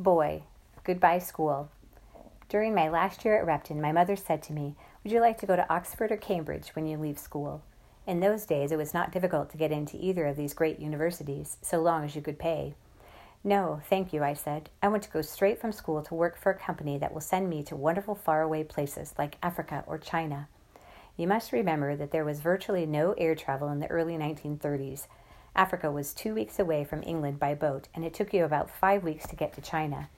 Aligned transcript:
Boy, 0.00 0.44
Goodbye 0.82 1.18
School. 1.18 1.68
During 2.48 2.74
my 2.74 2.88
last 2.88 3.22
year 3.22 3.38
at 3.38 3.44
Repton, 3.44 3.82
my 3.82 3.92
mother 3.92 4.16
said 4.16 4.42
to 4.44 4.54
me, 4.54 4.74
Would 5.04 5.12
you 5.12 5.20
like 5.20 5.36
to 5.40 5.46
go 5.46 5.56
to 5.56 5.70
Oxford 5.70 6.10
or 6.10 6.16
Cambridge 6.16 6.70
when 6.70 6.86
you 6.86 6.96
leave 6.96 7.18
school? 7.18 7.60
In 8.06 8.20
those 8.20 8.46
days, 8.46 8.72
it 8.72 8.78
was 8.78 8.94
not 8.94 9.12
difficult 9.12 9.50
to 9.50 9.58
get 9.58 9.70
into 9.70 9.98
either 10.02 10.24
of 10.24 10.38
these 10.38 10.54
great 10.54 10.78
universities, 10.78 11.58
so 11.60 11.82
long 11.82 12.02
as 12.02 12.16
you 12.16 12.22
could 12.22 12.38
pay. 12.38 12.76
No, 13.44 13.82
thank 13.90 14.14
you, 14.14 14.24
I 14.24 14.32
said. 14.32 14.70
I 14.82 14.88
want 14.88 15.02
to 15.02 15.10
go 15.10 15.20
straight 15.20 15.60
from 15.60 15.70
school 15.70 16.02
to 16.04 16.14
work 16.14 16.38
for 16.38 16.50
a 16.50 16.58
company 16.58 16.96
that 16.96 17.12
will 17.12 17.20
send 17.20 17.50
me 17.50 17.62
to 17.64 17.76
wonderful 17.76 18.14
faraway 18.14 18.64
places 18.64 19.12
like 19.18 19.36
Africa 19.42 19.84
or 19.86 19.98
China. 19.98 20.48
You 21.18 21.26
must 21.26 21.52
remember 21.52 21.94
that 21.94 22.10
there 22.10 22.24
was 22.24 22.40
virtually 22.40 22.86
no 22.86 23.12
air 23.18 23.34
travel 23.34 23.68
in 23.68 23.80
the 23.80 23.90
early 23.90 24.16
1930s. 24.16 25.08
Africa 25.54 25.90
was 25.90 26.14
two 26.14 26.34
weeks 26.34 26.58
away 26.58 26.84
from 26.84 27.02
England 27.02 27.38
by 27.38 27.54
boat, 27.54 27.88
and 27.94 28.04
it 28.04 28.14
took 28.14 28.32
you 28.32 28.44
about 28.44 28.70
five 28.70 29.02
weeks 29.02 29.26
to 29.28 29.36
get 29.36 29.52
to 29.54 29.60
China. 29.60 30.08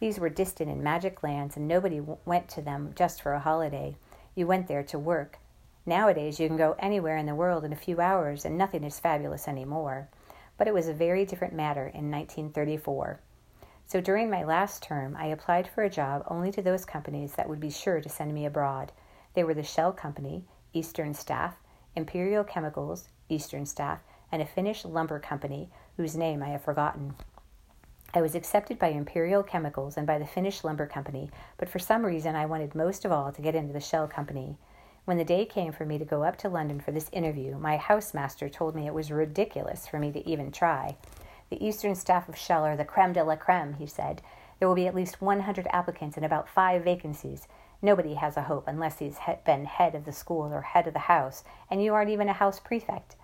These 0.00 0.18
were 0.18 0.28
distant 0.28 0.70
and 0.70 0.82
magic 0.82 1.22
lands, 1.22 1.56
and 1.56 1.68
nobody 1.68 1.98
w- 1.98 2.18
went 2.24 2.48
to 2.50 2.62
them 2.62 2.92
just 2.94 3.20
for 3.20 3.32
a 3.32 3.40
holiday. 3.40 3.96
You 4.34 4.46
went 4.46 4.68
there 4.68 4.82
to 4.84 4.98
work. 4.98 5.38
Nowadays, 5.84 6.38
you 6.38 6.48
can 6.48 6.56
go 6.56 6.76
anywhere 6.78 7.16
in 7.16 7.26
the 7.26 7.34
world 7.34 7.64
in 7.64 7.72
a 7.72 7.76
few 7.76 8.00
hours, 8.00 8.44
and 8.44 8.56
nothing 8.56 8.84
is 8.84 9.00
fabulous 9.00 9.48
anymore. 9.48 10.08
But 10.56 10.68
it 10.68 10.74
was 10.74 10.88
a 10.88 10.94
very 10.94 11.24
different 11.24 11.54
matter 11.54 11.86
in 11.86 12.10
1934. 12.10 13.20
So 13.86 14.00
during 14.00 14.28
my 14.28 14.44
last 14.44 14.82
term, 14.82 15.16
I 15.18 15.26
applied 15.26 15.66
for 15.66 15.82
a 15.82 15.90
job 15.90 16.24
only 16.28 16.52
to 16.52 16.62
those 16.62 16.84
companies 16.84 17.32
that 17.34 17.48
would 17.48 17.60
be 17.60 17.70
sure 17.70 18.00
to 18.00 18.08
send 18.08 18.34
me 18.34 18.44
abroad. 18.44 18.92
They 19.34 19.44
were 19.44 19.54
the 19.54 19.62
Shell 19.62 19.92
Company, 19.94 20.44
Eastern 20.72 21.14
Staff, 21.14 21.56
Imperial 21.96 22.44
Chemicals, 22.44 23.08
Eastern 23.30 23.64
Staff, 23.64 24.00
and 24.30 24.42
a 24.42 24.46
Finnish 24.46 24.84
lumber 24.84 25.18
company 25.18 25.68
whose 25.96 26.16
name 26.16 26.42
I 26.42 26.48
have 26.48 26.62
forgotten. 26.62 27.14
I 28.14 28.22
was 28.22 28.34
accepted 28.34 28.78
by 28.78 28.88
Imperial 28.88 29.42
Chemicals 29.42 29.96
and 29.96 30.06
by 30.06 30.18
the 30.18 30.26
Finnish 30.26 30.64
Lumber 30.64 30.86
Company, 30.86 31.30
but 31.58 31.68
for 31.68 31.78
some 31.78 32.06
reason 32.06 32.34
I 32.34 32.46
wanted 32.46 32.74
most 32.74 33.04
of 33.04 33.12
all 33.12 33.32
to 33.32 33.42
get 33.42 33.54
into 33.54 33.74
the 33.74 33.80
Shell 33.80 34.08
Company. 34.08 34.56
When 35.04 35.18
the 35.18 35.24
day 35.24 35.44
came 35.44 35.72
for 35.72 35.84
me 35.84 35.98
to 35.98 36.06
go 36.06 36.22
up 36.22 36.36
to 36.38 36.48
London 36.48 36.80
for 36.80 36.90
this 36.90 37.10
interview, 37.12 37.58
my 37.58 37.76
housemaster 37.76 38.50
told 38.50 38.74
me 38.74 38.86
it 38.86 38.94
was 38.94 39.10
ridiculous 39.10 39.86
for 39.86 39.98
me 39.98 40.10
to 40.12 40.26
even 40.26 40.50
try. 40.52 40.96
The 41.50 41.62
Eastern 41.64 41.94
staff 41.94 42.28
of 42.28 42.36
Shell 42.36 42.64
are 42.64 42.76
the 42.76 42.84
creme 42.84 43.12
de 43.12 43.22
la 43.22 43.36
creme, 43.36 43.74
he 43.74 43.86
said. 43.86 44.22
There 44.58 44.68
will 44.68 44.74
be 44.74 44.86
at 44.86 44.94
least 44.94 45.20
100 45.20 45.66
applicants 45.70 46.16
and 46.16 46.24
about 46.24 46.48
five 46.48 46.84
vacancies. 46.84 47.46
Nobody 47.80 48.14
has 48.14 48.36
a 48.36 48.42
hope 48.42 48.66
unless 48.66 48.98
he's 48.98 49.18
been 49.44 49.66
head 49.66 49.94
of 49.94 50.04
the 50.04 50.12
school 50.12 50.52
or 50.52 50.62
head 50.62 50.86
of 50.86 50.94
the 50.94 50.98
house, 51.00 51.44
and 51.70 51.82
you 51.82 51.94
aren't 51.94 52.10
even 52.10 52.28
a 52.28 52.34
house 52.34 52.58
prefect. 52.58 53.16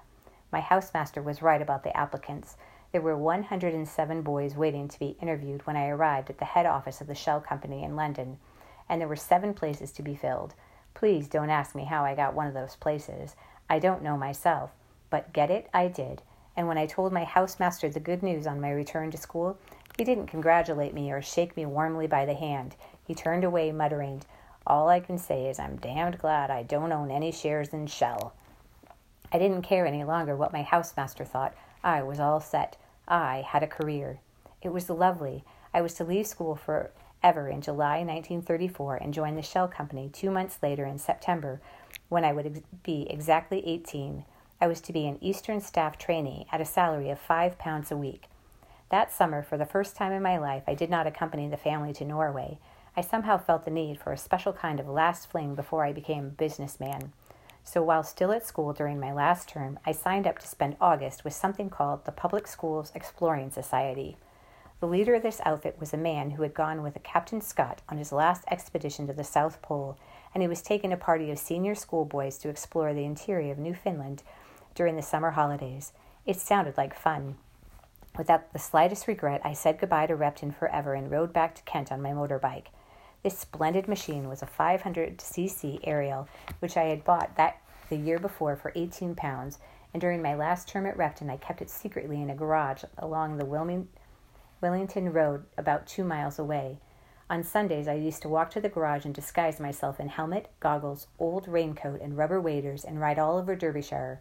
My 0.54 0.60
housemaster 0.60 1.20
was 1.20 1.42
right 1.42 1.60
about 1.60 1.82
the 1.82 1.96
applicants. 1.96 2.56
There 2.92 3.00
were 3.00 3.16
107 3.16 4.22
boys 4.22 4.54
waiting 4.54 4.86
to 4.86 4.98
be 5.00 5.16
interviewed 5.20 5.66
when 5.66 5.74
I 5.74 5.88
arrived 5.88 6.30
at 6.30 6.38
the 6.38 6.44
head 6.44 6.64
office 6.64 7.00
of 7.00 7.08
the 7.08 7.14
Shell 7.16 7.40
Company 7.40 7.82
in 7.82 7.96
London, 7.96 8.38
and 8.88 9.00
there 9.00 9.08
were 9.08 9.16
seven 9.16 9.52
places 9.52 9.90
to 9.90 10.02
be 10.04 10.14
filled. 10.14 10.54
Please 10.94 11.26
don't 11.26 11.50
ask 11.50 11.74
me 11.74 11.86
how 11.86 12.04
I 12.04 12.14
got 12.14 12.34
one 12.34 12.46
of 12.46 12.54
those 12.54 12.76
places. 12.76 13.34
I 13.68 13.80
don't 13.80 14.04
know 14.04 14.16
myself, 14.16 14.70
but 15.10 15.32
get 15.32 15.50
it 15.50 15.68
I 15.74 15.88
did. 15.88 16.22
And 16.56 16.68
when 16.68 16.78
I 16.78 16.86
told 16.86 17.12
my 17.12 17.24
housemaster 17.24 17.92
the 17.92 17.98
good 17.98 18.22
news 18.22 18.46
on 18.46 18.60
my 18.60 18.70
return 18.70 19.10
to 19.10 19.18
school, 19.18 19.58
he 19.98 20.04
didn't 20.04 20.28
congratulate 20.28 20.94
me 20.94 21.10
or 21.10 21.20
shake 21.20 21.56
me 21.56 21.66
warmly 21.66 22.06
by 22.06 22.26
the 22.26 22.34
hand. 22.34 22.76
He 23.04 23.12
turned 23.16 23.42
away, 23.42 23.72
muttering, 23.72 24.22
All 24.68 24.88
I 24.88 25.00
can 25.00 25.18
say 25.18 25.48
is 25.48 25.58
I'm 25.58 25.78
damned 25.78 26.20
glad 26.20 26.52
I 26.52 26.62
don't 26.62 26.92
own 26.92 27.10
any 27.10 27.32
shares 27.32 27.70
in 27.70 27.88
Shell. 27.88 28.34
I 29.32 29.38
didn't 29.38 29.62
care 29.62 29.86
any 29.86 30.04
longer 30.04 30.36
what 30.36 30.52
my 30.52 30.62
housemaster 30.62 31.26
thought. 31.26 31.54
I 31.82 32.02
was 32.02 32.20
all 32.20 32.40
set. 32.40 32.76
I 33.08 33.44
had 33.46 33.62
a 33.62 33.66
career. 33.66 34.20
It 34.62 34.72
was 34.72 34.88
lovely. 34.88 35.44
I 35.72 35.82
was 35.82 35.94
to 35.94 36.04
leave 36.04 36.26
school 36.26 36.54
forever 36.54 37.48
in 37.48 37.60
July 37.60 37.98
1934 37.98 38.96
and 38.96 39.12
join 39.12 39.34
the 39.34 39.42
Shell 39.42 39.68
Company 39.68 40.08
two 40.12 40.30
months 40.30 40.58
later 40.62 40.84
in 40.84 40.98
September 40.98 41.60
when 42.08 42.24
I 42.24 42.32
would 42.32 42.62
be 42.82 43.06
exactly 43.10 43.66
18. 43.66 44.24
I 44.60 44.66
was 44.66 44.80
to 44.82 44.92
be 44.92 45.06
an 45.06 45.18
Eastern 45.20 45.60
Staff 45.60 45.98
trainee 45.98 46.46
at 46.52 46.60
a 46.60 46.64
salary 46.64 47.10
of 47.10 47.18
five 47.18 47.58
pounds 47.58 47.90
a 47.90 47.96
week. 47.96 48.24
That 48.90 49.12
summer, 49.12 49.42
for 49.42 49.56
the 49.56 49.66
first 49.66 49.96
time 49.96 50.12
in 50.12 50.22
my 50.22 50.38
life, 50.38 50.62
I 50.66 50.74
did 50.74 50.90
not 50.90 51.06
accompany 51.06 51.48
the 51.48 51.56
family 51.56 51.92
to 51.94 52.04
Norway. 52.04 52.58
I 52.96 53.00
somehow 53.00 53.38
felt 53.38 53.64
the 53.64 53.70
need 53.70 53.98
for 53.98 54.12
a 54.12 54.18
special 54.18 54.52
kind 54.52 54.78
of 54.78 54.88
last 54.88 55.30
fling 55.30 55.54
before 55.54 55.84
I 55.84 55.92
became 55.92 56.26
a 56.26 56.30
businessman. 56.30 57.12
So 57.64 57.82
while 57.82 58.02
still 58.02 58.30
at 58.30 58.46
school 58.46 58.72
during 58.74 59.00
my 59.00 59.12
last 59.12 59.48
term, 59.48 59.78
I 59.86 59.92
signed 59.92 60.26
up 60.26 60.38
to 60.38 60.46
spend 60.46 60.76
August 60.80 61.24
with 61.24 61.32
something 61.32 61.70
called 61.70 62.04
the 62.04 62.12
Public 62.12 62.46
Schools 62.46 62.92
Exploring 62.94 63.50
Society. 63.50 64.18
The 64.80 64.86
leader 64.86 65.14
of 65.14 65.22
this 65.22 65.40
outfit 65.46 65.76
was 65.80 65.94
a 65.94 65.96
man 65.96 66.32
who 66.32 66.42
had 66.42 66.52
gone 66.52 66.82
with 66.82 66.94
a 66.94 67.00
Captain 67.00 67.40
Scott 67.40 67.80
on 67.88 67.96
his 67.96 68.12
last 68.12 68.44
expedition 68.50 69.06
to 69.06 69.14
the 69.14 69.24
South 69.24 69.62
Pole, 69.62 69.96
and 70.34 70.42
he 70.42 70.48
was 70.48 70.60
taking 70.60 70.92
a 70.92 70.96
party 70.96 71.30
of 71.30 71.38
senior 71.38 71.74
schoolboys 71.74 72.36
to 72.38 72.50
explore 72.50 72.92
the 72.92 73.04
interior 73.04 73.52
of 73.52 73.58
Newfoundland 73.58 74.22
during 74.74 74.96
the 74.96 75.02
summer 75.02 75.30
holidays. 75.30 75.92
It 76.26 76.38
sounded 76.38 76.76
like 76.76 76.94
fun. 76.94 77.36
Without 78.18 78.52
the 78.52 78.58
slightest 78.58 79.08
regret, 79.08 79.40
I 79.42 79.54
said 79.54 79.78
goodbye 79.78 80.06
to 80.06 80.14
Repton 80.14 80.52
forever 80.52 80.92
and 80.92 81.10
rode 81.10 81.32
back 81.32 81.54
to 81.54 81.62
Kent 81.62 81.90
on 81.90 82.02
my 82.02 82.10
motorbike. 82.10 82.66
This 83.24 83.38
splendid 83.38 83.88
machine 83.88 84.28
was 84.28 84.42
a 84.42 84.46
500cc 84.46 85.80
Ariel, 85.84 86.28
which 86.58 86.76
I 86.76 86.82
had 86.84 87.04
bought 87.04 87.36
that 87.38 87.58
the 87.88 87.96
year 87.96 88.18
before 88.18 88.54
for 88.54 88.70
18 88.74 89.14
pounds, 89.14 89.58
and 89.94 90.00
during 90.02 90.20
my 90.20 90.34
last 90.34 90.68
term 90.68 90.84
at 90.84 90.98
Repton, 90.98 91.30
I 91.30 91.38
kept 91.38 91.62
it 91.62 91.70
secretly 91.70 92.20
in 92.20 92.28
a 92.28 92.34
garage 92.34 92.84
along 92.98 93.38
the 93.38 93.46
Wilming, 93.46 93.86
Willington 94.62 95.10
Road 95.10 95.46
about 95.56 95.86
two 95.86 96.04
miles 96.04 96.38
away. 96.38 96.80
On 97.30 97.42
Sundays, 97.42 97.88
I 97.88 97.94
used 97.94 98.20
to 98.20 98.28
walk 98.28 98.50
to 98.50 98.60
the 98.60 98.68
garage 98.68 99.06
and 99.06 99.14
disguise 99.14 99.58
myself 99.58 99.98
in 99.98 100.08
helmet, 100.08 100.50
goggles, 100.60 101.06
old 101.18 101.48
raincoat, 101.48 102.02
and 102.02 102.18
rubber 102.18 102.42
waders 102.42 102.84
and 102.84 103.00
ride 103.00 103.18
all 103.18 103.38
over 103.38 103.56
Derbyshire. 103.56 104.20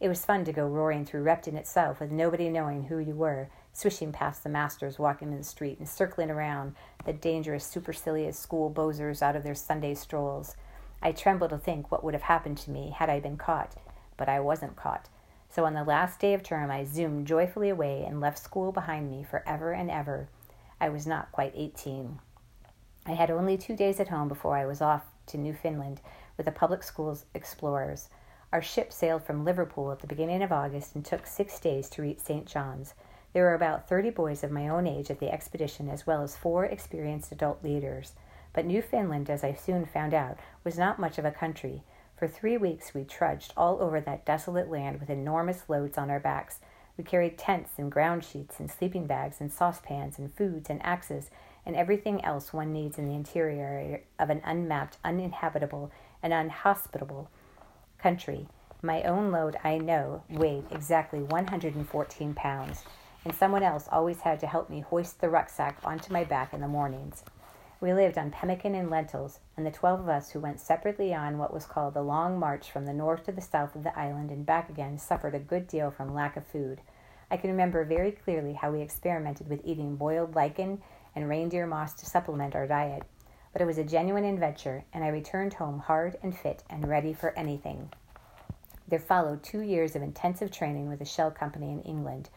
It 0.00 0.08
was 0.08 0.24
fun 0.24 0.44
to 0.46 0.52
go 0.52 0.66
roaring 0.66 1.06
through 1.06 1.22
Repton 1.22 1.56
itself 1.56 2.00
with 2.00 2.10
nobody 2.10 2.48
knowing 2.48 2.84
who 2.84 2.98
you 2.98 3.14
were, 3.14 3.48
swishing 3.72 4.12
past 4.12 4.42
the 4.42 4.48
masters 4.48 4.98
walking 4.98 5.32
in 5.32 5.38
the 5.38 5.44
street 5.44 5.78
and 5.78 5.88
circling 5.88 6.30
around 6.30 6.74
the 7.04 7.12
dangerous, 7.12 7.64
supercilious 7.64 8.38
school 8.38 8.70
Boazers 8.70 9.22
out 9.22 9.36
of 9.36 9.42
their 9.42 9.54
Sunday 9.54 9.94
strolls. 9.94 10.56
I 11.02 11.12
trembled 11.12 11.50
to 11.50 11.58
think 11.58 11.90
what 11.90 12.04
would 12.04 12.14
have 12.14 12.24
happened 12.24 12.58
to 12.58 12.70
me 12.70 12.94
had 12.96 13.08
I 13.08 13.20
been 13.20 13.36
caught, 13.36 13.74
but 14.16 14.28
I 14.28 14.40
wasn't 14.40 14.76
caught. 14.76 15.08
So 15.48 15.64
on 15.64 15.74
the 15.74 15.84
last 15.84 16.20
day 16.20 16.34
of 16.34 16.42
term, 16.42 16.70
I 16.70 16.84
zoomed 16.84 17.26
joyfully 17.26 17.70
away 17.70 18.04
and 18.06 18.20
left 18.20 18.38
school 18.38 18.70
behind 18.70 19.10
me 19.10 19.24
for 19.24 19.42
ever 19.46 19.72
and 19.72 19.90
ever. 19.90 20.28
I 20.80 20.88
was 20.90 21.06
not 21.06 21.32
quite 21.32 21.54
eighteen. 21.56 22.18
I 23.06 23.12
had 23.12 23.30
only 23.30 23.56
two 23.56 23.74
days 23.74 23.98
at 23.98 24.08
home 24.08 24.28
before 24.28 24.56
I 24.56 24.66
was 24.66 24.80
off 24.80 25.04
to 25.26 25.38
Newfoundland 25.38 26.00
with 26.36 26.46
the 26.46 26.52
public 26.52 26.82
schools 26.82 27.24
explorers. 27.34 28.08
Our 28.52 28.62
ship 28.62 28.92
sailed 28.92 29.24
from 29.24 29.44
Liverpool 29.44 29.90
at 29.90 30.00
the 30.00 30.06
beginning 30.06 30.42
of 30.42 30.52
August 30.52 30.94
and 30.94 31.04
took 31.04 31.26
six 31.26 31.58
days 31.58 31.88
to 31.90 32.02
reach 32.02 32.18
St. 32.18 32.46
John's. 32.46 32.94
There 33.32 33.44
were 33.44 33.54
about 33.54 33.88
30 33.88 34.10
boys 34.10 34.42
of 34.42 34.50
my 34.50 34.68
own 34.68 34.86
age 34.86 35.10
at 35.10 35.20
the 35.20 35.32
expedition, 35.32 35.88
as 35.88 36.06
well 36.06 36.22
as 36.22 36.36
four 36.36 36.64
experienced 36.64 37.30
adult 37.30 37.62
leaders. 37.62 38.14
But 38.52 38.66
Newfoundland, 38.66 39.30
as 39.30 39.44
I 39.44 39.54
soon 39.54 39.86
found 39.86 40.14
out, 40.14 40.38
was 40.64 40.76
not 40.76 40.98
much 40.98 41.16
of 41.16 41.24
a 41.24 41.30
country. 41.30 41.84
For 42.16 42.26
three 42.26 42.56
weeks 42.56 42.92
we 42.92 43.04
trudged 43.04 43.52
all 43.56 43.80
over 43.80 44.00
that 44.00 44.26
desolate 44.26 44.68
land 44.68 44.98
with 44.98 45.08
enormous 45.08 45.68
loads 45.68 45.96
on 45.96 46.10
our 46.10 46.18
backs. 46.18 46.58
We 46.96 47.04
carried 47.04 47.38
tents 47.38 47.70
and 47.78 47.90
ground 47.90 48.24
sheets 48.24 48.58
and 48.58 48.70
sleeping 48.70 49.06
bags 49.06 49.40
and 49.40 49.52
saucepans 49.52 50.18
and 50.18 50.34
foods 50.34 50.68
and 50.68 50.84
axes 50.84 51.30
and 51.64 51.76
everything 51.76 52.24
else 52.24 52.52
one 52.52 52.72
needs 52.72 52.98
in 52.98 53.06
the 53.06 53.14
interior 53.14 54.02
of 54.18 54.28
an 54.28 54.42
unmapped, 54.44 54.98
uninhabitable, 55.04 55.92
and 56.22 56.32
unhospitable 56.32 57.30
country. 57.98 58.48
My 58.82 59.02
own 59.02 59.30
load, 59.30 59.56
I 59.62 59.78
know, 59.78 60.24
weighed 60.28 60.64
exactly 60.70 61.22
114 61.22 62.34
pounds 62.34 62.84
and 63.24 63.34
someone 63.34 63.62
else 63.62 63.88
always 63.90 64.20
had 64.20 64.40
to 64.40 64.46
help 64.46 64.70
me 64.70 64.80
hoist 64.80 65.20
the 65.20 65.28
rucksack 65.28 65.78
onto 65.84 66.12
my 66.12 66.24
back 66.24 66.52
in 66.52 66.60
the 66.60 66.68
mornings. 66.68 67.22
We 67.80 67.94
lived 67.94 68.18
on 68.18 68.30
pemmican 68.30 68.74
and 68.74 68.90
lentils, 68.90 69.38
and 69.56 69.64
the 69.64 69.70
twelve 69.70 70.00
of 70.00 70.08
us 70.08 70.30
who 70.30 70.40
went 70.40 70.60
separately 70.60 71.14
on 71.14 71.38
what 71.38 71.54
was 71.54 71.64
called 71.64 71.94
the 71.94 72.02
long 72.02 72.38
march 72.38 72.70
from 72.70 72.84
the 72.84 72.92
north 72.92 73.24
to 73.24 73.32
the 73.32 73.40
south 73.40 73.74
of 73.74 73.84
the 73.84 73.98
island 73.98 74.30
and 74.30 74.44
back 74.44 74.68
again 74.68 74.98
suffered 74.98 75.34
a 75.34 75.38
good 75.38 75.66
deal 75.66 75.90
from 75.90 76.14
lack 76.14 76.36
of 76.36 76.46
food. 76.46 76.80
I 77.30 77.36
can 77.36 77.50
remember 77.50 77.84
very 77.84 78.12
clearly 78.12 78.54
how 78.54 78.70
we 78.70 78.82
experimented 78.82 79.48
with 79.48 79.62
eating 79.64 79.96
boiled 79.96 80.34
lichen 80.34 80.82
and 81.14 81.28
reindeer 81.28 81.66
moss 81.66 81.94
to 81.94 82.06
supplement 82.06 82.54
our 82.54 82.66
diet. 82.66 83.04
But 83.52 83.62
it 83.62 83.66
was 83.66 83.78
a 83.78 83.84
genuine 83.84 84.24
adventure, 84.24 84.84
and 84.92 85.02
I 85.02 85.08
returned 85.08 85.54
home 85.54 85.78
hard 85.78 86.18
and 86.22 86.36
fit 86.36 86.62
and 86.68 86.86
ready 86.86 87.12
for 87.12 87.30
anything. 87.30 87.90
There 88.88 88.98
followed 88.98 89.42
two 89.42 89.60
years 89.60 89.96
of 89.96 90.02
intensive 90.02 90.50
training 90.50 90.88
with 90.88 91.00
a 91.00 91.04
Shell 91.04 91.30
Company 91.30 91.70
in 91.70 91.82
England 91.82 92.28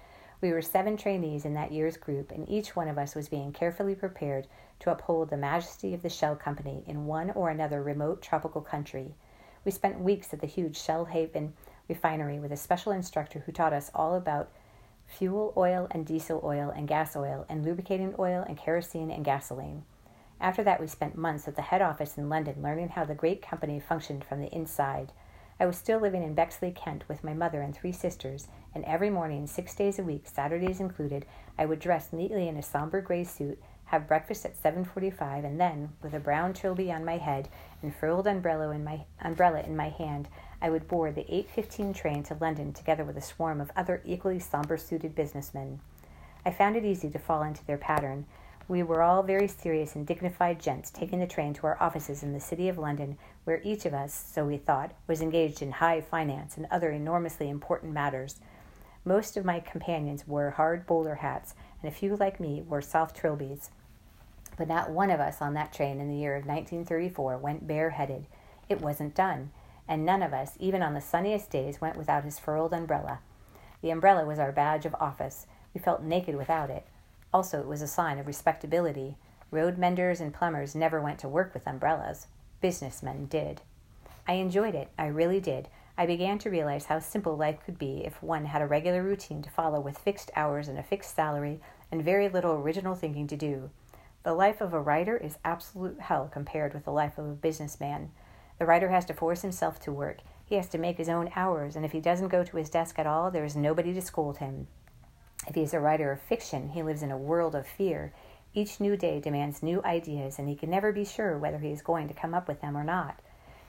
we 0.44 0.51
were 0.51 0.62
seven 0.62 0.98
trainees 0.98 1.45
in 1.45 1.54
that 1.54 1.72
year's 1.72 1.95
group, 1.95 2.30
and 2.30 2.50
each 2.50 2.75
one 2.75 2.90
of 2.90 2.98
us 2.98 3.16
was 3.16 3.30
being 3.30 3.54
carefully 3.54 3.95
prepared 3.95 4.45
to 4.81 4.92
uphold 4.92 5.30
the 5.30 5.38
majesty 5.38 5.94
of 5.94 6.01
the 6.01 6.10
Shell 6.10 6.36
Company 6.36 6.84
in 6.86 7.06
one 7.06 7.31
or 7.31 7.50
another 7.50 7.81
remote 7.81 8.22
tropical 8.22 8.60
country. 8.60 9.16
We 9.63 9.72
spent 9.72 10.01
weeks 10.01 10.34
at 10.34 10.42
the 10.42 10.48
huge 10.48 10.78
Shell 10.78 11.06
Haven 11.06 11.54
refinery 11.88 12.40
with 12.40 12.51
a 12.51 12.57
special 12.57 12.92
instructor 12.92 13.40
who 13.40 13.54
taught 13.54 13.72
us 13.72 13.90
all 13.95 14.16
about 14.16 14.51
fuel 15.07 15.54
oil 15.56 15.88
and 15.92 16.06
diesel 16.06 16.42
oil 16.44 16.74
and 16.75 16.90
gas 16.90 17.16
oil 17.16 17.45
and 17.48 17.63
lubricating 17.63 18.13
oil 18.19 18.44
and 18.45 18.57
kerosene 18.57 19.12
and 19.12 19.24
gasoline. 19.24 19.86
After 20.42 20.62
that, 20.66 20.81
we 20.81 20.88
spent 20.88 21.16
months 21.16 21.48
at 21.48 21.56
the 21.56 21.62
head 21.62 21.81
office 21.81 22.18
in 22.18 22.28
London 22.28 22.62
learning 22.62 22.90
how 22.90 23.06
the 23.06 23.16
great 23.16 23.42
company 23.42 23.80
functioned 23.80 24.25
from 24.25 24.42
the 24.42 24.54
inside. 24.54 25.13
I 25.63 25.65
was 25.65 25.77
still 25.77 26.00
living 26.00 26.24
in 26.24 26.33
Bexley, 26.33 26.71
Kent, 26.71 27.06
with 27.07 27.24
my 27.24 27.33
mother 27.33 27.62
and 27.62 27.74
three 27.74 27.94
sisters, 27.94 28.50
and 28.75 28.83
every 28.83 29.10
morning, 29.10 29.48
six 29.48 29.74
days 29.74 29.98
a 29.98 30.04
week, 30.04 30.27
Saturdays 30.27 30.81
included, 30.81 31.25
I 31.57 31.65
would 31.65 31.80
dress 31.80 32.12
neatly 32.12 32.50
in 32.50 32.57
a 32.57 32.62
somber 32.62 33.00
gray 33.00 33.24
suit, 33.24 33.63
have 33.86 34.06
breakfast 34.06 34.45
at 34.45 34.57
7:45, 34.57 35.45
and 35.45 35.62
then, 35.62 35.94
with 36.01 36.13
a 36.13 36.19
brown 36.19 36.51
trilby 36.51 36.92
on 36.92 37.06
my 37.06 37.18
head 37.18 37.48
and 37.81 37.95
furled 37.95 38.27
umbrella 38.27 38.71
in 38.71 38.83
my 38.83 39.06
umbrella 39.21 39.62
in 39.62 39.77
my 39.77 39.88
hand, 39.88 40.27
I 40.62 40.69
would 40.69 40.89
board 40.89 41.15
the 41.15 41.33
8:15 41.33 41.94
train 41.94 42.24
to 42.24 42.36
London 42.36 42.74
together 42.74 43.06
with 43.06 43.16
a 43.16 43.21
swarm 43.21 43.62
of 43.62 43.71
other 43.74 44.01
equally 44.04 44.39
somber-suited 44.39 45.16
businessmen. 45.16 45.80
I 46.45 46.51
found 46.51 46.75
it 46.75 46.83
easy 46.83 47.09
to 47.09 47.19
fall 47.19 47.42
into 47.42 47.66
their 47.66 47.77
pattern. 47.77 48.25
We 48.69 48.81
were 48.81 49.01
all 49.01 49.24
very 49.24 49.50
serious 49.50 49.94
and 49.94 50.07
dignified 50.07 50.62
gents 50.62 50.89
taking 50.89 51.19
the 51.19 51.27
train 51.27 51.54
to 51.56 51.68
our 51.68 51.77
offices 51.81 52.24
in 52.24 52.31
the 52.31 52.39
city 52.39 52.69
of 52.69 52.77
London, 52.77 53.18
where 53.44 53.62
each 53.62 53.86
of 53.86 53.94
us, 53.94 54.13
so 54.13 54.45
we 54.45 54.56
thought, 54.56 54.94
was 55.06 55.21
engaged 55.21 55.62
in 55.62 55.74
high 55.74 56.00
finance 56.00 56.56
and 56.56 56.65
other 56.71 56.89
enormously 56.89 57.50
important 57.50 57.94
matters. 57.94 58.39
Most 59.04 59.36
of 59.36 59.44
my 59.44 59.60
companions 59.60 60.25
wore 60.25 60.51
hard 60.51 60.88
bowler 60.88 61.15
hats, 61.15 61.56
and 61.81 61.92
a 61.92 61.95
few, 61.95 62.15
like 62.15 62.39
me, 62.39 62.62
wore 62.62 62.81
soft 62.81 63.21
trilbies. 63.21 63.69
But 64.57 64.69
not 64.69 64.89
one 64.89 65.12
of 65.12 65.19
us 65.19 65.42
on 65.42 65.56
that 65.56 65.74
train 65.74 66.00
in 66.00 66.07
the 66.07 66.16
year 66.16 66.38
of 66.38 66.45
1934 66.45 67.38
went 67.38 67.68
bareheaded. 67.68 68.27
It 68.69 68.80
wasn't 68.80 69.13
done, 69.13 69.51
and 69.89 70.06
none 70.06 70.24
of 70.24 70.33
us, 70.33 70.56
even 70.57 70.81
on 70.81 70.94
the 70.94 71.01
sunniest 71.01 71.50
days, 71.50 71.81
went 71.81 71.98
without 71.98 72.24
his 72.24 72.39
furled 72.39 72.71
umbrella. 72.71 73.19
The 73.81 73.92
umbrella 73.92 74.25
was 74.25 74.39
our 74.39 74.54
badge 74.54 74.86
of 74.86 74.95
office. 75.01 75.48
We 75.74 75.81
felt 75.81 76.01
naked 76.01 76.36
without 76.38 76.69
it. 76.69 76.86
Also, 77.33 77.59
it 77.59 77.68
was 77.68 77.81
a 77.81 77.88
sign 77.88 78.19
of 78.19 78.27
respectability. 78.27 79.18
Road 79.50 79.77
menders 79.77 80.21
and 80.21 80.33
plumbers 80.33 80.75
never 80.75 81.01
went 81.01 81.19
to 81.19 81.27
work 81.27 81.53
with 81.53 81.68
umbrellas. 81.68 82.27
Businessmen 82.62 83.25
did. 83.25 83.62
I 84.27 84.33
enjoyed 84.33 84.75
it, 84.75 84.89
I 84.97 85.07
really 85.07 85.39
did. 85.39 85.68
I 85.97 86.06
began 86.06 86.39
to 86.39 86.50
realize 86.50 86.85
how 86.85 87.00
simple 87.00 87.35
life 87.35 87.59
could 87.65 87.77
be 87.77 88.03
if 88.06 88.24
one 88.24 88.45
had 88.45 88.62
a 88.62 88.68
regular 88.68 89.03
routine 89.03 89.41
to 89.41 89.50
follow 89.50 89.80
with 89.80 89.97
fixed 89.97 90.31
hours 90.35 90.68
and 90.68 90.80
a 90.80 90.83
fixed 90.83 91.15
salary 91.15 91.59
and 91.91 92.03
very 92.03 92.30
little 92.30 92.53
original 92.53 92.95
thinking 92.95 93.27
to 93.27 93.35
do. 93.35 93.69
The 94.24 94.33
life 94.33 94.62
of 94.62 94.74
a 94.74 94.80
writer 94.80 95.18
is 95.18 95.38
absolute 95.44 96.00
hell 96.00 96.30
compared 96.31 96.74
with 96.74 96.85
the 96.85 96.91
life 96.91 97.18
of 97.18 97.25
a 97.25 97.33
businessman. 97.33 98.12
The 98.57 98.65
writer 98.65 98.89
has 98.89 99.06
to 99.06 99.13
force 99.13 99.41
himself 99.41 99.80
to 99.81 99.91
work. 99.91 100.19
He 100.45 100.56
has 100.56 100.69
to 100.69 100.77
make 100.77 100.97
his 100.97 101.09
own 101.09 101.30
hours, 101.35 101.75
and 101.75 101.83
if 101.83 101.91
he 101.91 102.00
doesn't 102.00 102.30
go 102.30 102.44
to 102.44 102.57
his 102.57 102.69
desk 102.69 102.97
at 102.97 103.07
all, 103.07 103.30
there 103.30 103.45
is 103.45 103.56
nobody 103.56 103.94
to 103.94 104.01
scold 104.01 104.38
him. 104.38 104.68
If 105.48 105.56
he 105.56 105.62
is 105.62 105.74
a 105.74 105.80
writer 105.80 106.12
of 106.12 106.22
fiction, 106.22 106.69
he 106.69 106.84
lives 106.84 107.04
in 107.04 107.12
a 107.12 107.18
world 107.18 107.56
of 107.56 107.68
fear. 107.68 108.13
Each 108.54 108.80
new 108.80 108.95
day 108.95 109.19
demands 109.19 109.63
new 109.63 109.84
ideas, 109.84 110.40
and 110.40 110.48
he 110.48 110.56
can 110.56 110.69
never 110.69 110.92
be 110.92 111.06
sure 111.06 111.38
whether 111.38 111.57
he 111.57 111.72
is 111.72 111.81
going 111.81 112.07
to 112.07 112.13
come 112.13 112.34
up 112.34 112.48
with 112.48 112.62
them 112.62 112.78
or 112.78 112.84
not. 112.84 113.19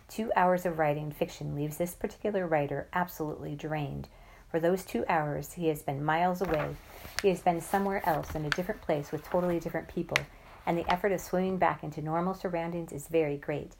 Two 0.08 0.30
hours 0.36 0.66
of 0.66 0.78
writing 0.78 1.10
fiction 1.10 1.54
leaves 1.54 1.76
this 1.78 1.94
particular 1.94 2.46
writer 2.46 2.86
absolutely 2.92 3.56
drained. 3.56 4.08
For 4.50 4.60
those 4.60 4.84
two 4.84 5.04
hours, 5.08 5.54
he 5.54 5.68
has 5.68 5.82
been 5.82 6.04
miles 6.04 6.40
away. 6.40 6.76
He 7.22 7.28
has 7.28 7.40
been 7.40 7.60
somewhere 7.60 8.06
else 8.08 8.34
in 8.34 8.44
a 8.44 8.50
different 8.50 8.82
place 8.82 9.10
with 9.10 9.24
totally 9.24 9.58
different 9.58 9.88
people, 9.88 10.18
and 10.66 10.78
the 10.78 10.88
effort 10.92 11.10
of 11.10 11.20
swimming 11.20 11.56
back 11.56 11.82
into 11.82 12.02
normal 12.02 12.34
surroundings 12.34 12.92
is 12.92 13.08
very 13.08 13.36
great. 13.36 13.72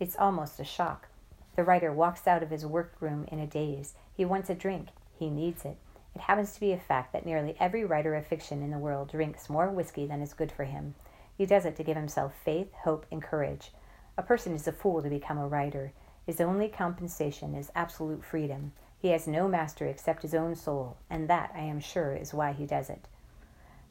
It's 0.00 0.16
almost 0.16 0.58
a 0.58 0.64
shock. 0.64 1.08
The 1.56 1.64
writer 1.64 1.92
walks 1.92 2.26
out 2.26 2.42
of 2.42 2.50
his 2.50 2.64
workroom 2.64 3.26
in 3.30 3.40
a 3.40 3.46
daze. 3.46 3.94
He 4.16 4.24
wants 4.24 4.48
a 4.48 4.54
drink. 4.54 4.88
He 5.18 5.28
needs 5.28 5.64
it. 5.66 5.76
It 6.14 6.20
happens 6.20 6.52
to 6.52 6.60
be 6.60 6.72
a 6.72 6.78
fact 6.78 7.12
that 7.12 7.24
nearly 7.24 7.56
every 7.58 7.84
writer 7.84 8.14
of 8.14 8.26
fiction 8.26 8.62
in 8.62 8.70
the 8.70 8.78
world 8.78 9.10
drinks 9.10 9.48
more 9.48 9.70
whiskey 9.70 10.06
than 10.06 10.20
is 10.20 10.34
good 10.34 10.52
for 10.52 10.64
him. 10.64 10.94
He 11.36 11.46
does 11.46 11.64
it 11.64 11.74
to 11.76 11.84
give 11.84 11.96
himself 11.96 12.34
faith, 12.34 12.72
hope, 12.84 13.06
and 13.10 13.22
courage. 13.22 13.72
A 14.18 14.22
person 14.22 14.54
is 14.54 14.68
a 14.68 14.72
fool 14.72 15.02
to 15.02 15.08
become 15.08 15.38
a 15.38 15.48
writer. 15.48 15.92
His 16.26 16.40
only 16.40 16.68
compensation 16.68 17.54
is 17.54 17.72
absolute 17.74 18.24
freedom. 18.24 18.72
He 18.98 19.08
has 19.08 19.26
no 19.26 19.48
master 19.48 19.86
except 19.86 20.22
his 20.22 20.34
own 20.34 20.54
soul, 20.54 20.98
and 21.08 21.28
that, 21.28 21.50
I 21.54 21.60
am 21.60 21.80
sure, 21.80 22.14
is 22.14 22.34
why 22.34 22.52
he 22.52 22.66
does 22.66 22.90
it. 22.90 23.08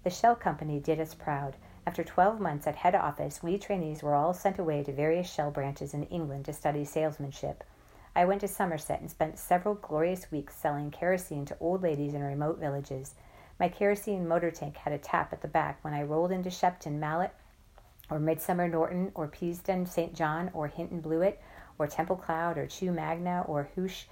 The 0.04 0.10
Shell 0.10 0.36
Company 0.36 0.80
did 0.80 1.00
us 1.00 1.14
proud. 1.14 1.58
After 1.86 2.04
12 2.04 2.40
months 2.40 2.68
at 2.68 2.76
head 2.76 2.96
office, 2.96 3.42
we 3.42 3.58
trainees 3.58 4.04
were 4.04 4.14
all 4.14 4.34
sent 4.34 4.60
away 4.60 4.84
to 4.84 4.94
various 4.94 5.30
Shell 5.30 5.52
branches 5.52 5.94
in 5.94 6.04
England 6.04 6.46
to 6.46 6.54
study 6.54 6.86
salesmanship. 6.86 7.64
I 8.14 8.26
went 8.26 8.42
to 8.42 8.48
Somerset 8.48 9.00
and 9.00 9.10
spent 9.10 9.40
several 9.40 9.76
glorious 9.76 10.32
weeks 10.32 10.56
selling 10.56 10.92
kerosene 10.92 11.46
to 11.46 11.58
old 11.62 11.82
ladies 11.82 12.14
in 12.14 12.22
remote 12.22 12.60
villages. 12.60 13.16
My 13.58 13.70
kerosene 13.70 14.28
motor 14.28 14.52
tank 14.52 14.76
had 14.78 14.92
a 14.92 14.98
tap 14.98 15.32
at 15.32 15.42
the 15.42 15.48
back 15.48 15.80
when 15.82 15.94
I 15.94 16.04
rolled 16.04 16.32
into 16.32 16.50
Shepton 16.50 17.00
Mallet 17.00 17.32
or 18.10 18.20
Midsomer 18.20 18.70
Norton 18.70 19.12
or 19.16 19.30
Peasedown 19.30 19.88
St. 19.88 20.14
John 20.14 20.52
or 20.54 20.68
Hinton 20.68 21.00
Blewett 21.00 21.42
or 21.80 21.88
Temple 21.88 22.18
Cloud 22.18 22.58
or 22.58 22.68
Chew 22.68 22.92
Magna 22.92 23.46
or 23.48 23.70
Huish 23.76 24.06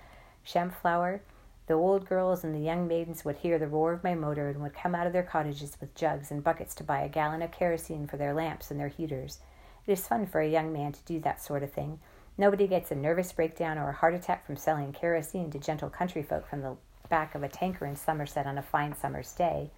Champflower. 0.46 1.19
The 1.68 1.74
old 1.74 2.07
girls 2.07 2.46
and 2.46 2.56
the 2.56 2.60
young 2.60 2.88
maidens 2.88 3.25
would 3.25 3.36
hear 3.36 3.60
the 3.60 3.68
roar 3.68 3.92
of 3.92 4.04
my 4.04 4.16
motor 4.16 4.48
and 4.50 4.62
would 4.62 4.74
come 4.74 4.96
out 4.96 5.07
of 5.07 5.13
their 5.13 5.24
cottages 5.24 5.78
with 5.81 5.94
jugs 5.94 6.31
and 6.31 6.44
buckets 6.44 6.74
to 6.75 6.86
buy 6.86 7.01
a 7.01 7.10
gallon 7.10 7.42
of 7.42 7.51
kerosene 7.51 8.07
for 8.07 8.16
their 8.16 8.34
lamps 8.34 8.72
and 8.72 8.80
their 8.80 8.88
heaters. 8.88 9.40
It 9.86 9.92
is 9.92 10.07
fun 10.07 10.25
for 10.25 10.40
a 10.40 10.50
young 10.50 10.72
man 10.72 10.94
to 10.94 11.04
do 11.04 11.19
that 11.19 11.44
sort 11.44 11.63
of 11.63 11.74
thing. 11.74 12.00
Nobody 12.39 12.68
gets 12.68 12.89
a 12.89 12.95
nervous 12.95 13.33
breakdown 13.33 13.77
or 13.77 13.89
a 13.89 13.94
heart 13.94 14.13
attack 14.13 14.45
from 14.45 14.56
selling 14.56 14.94
kerosene 14.94 15.51
to 15.51 15.59
gentle 15.59 15.89
country 15.89 16.24
folk 16.24 16.47
from 16.47 16.62
the 16.62 16.77
back 17.09 17.36
of 17.36 17.44
a 17.44 17.50
tanker 17.50 17.86
in 17.86 17.97
Somerset 17.97 18.47
on 18.47 18.57
a 18.57 18.62
fine 18.62 18.95
summer's 18.95 19.33
day. 19.33 19.71